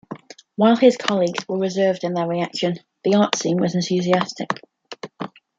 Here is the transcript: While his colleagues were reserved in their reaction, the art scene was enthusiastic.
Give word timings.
While 0.55 0.77
his 0.77 0.97
colleagues 0.97 1.47
were 1.47 1.59
reserved 1.59 2.03
in 2.03 2.15
their 2.15 2.25
reaction, 2.27 2.79
the 3.03 3.13
art 3.13 3.35
scene 3.35 3.59
was 3.61 3.75
enthusiastic. 3.75 4.49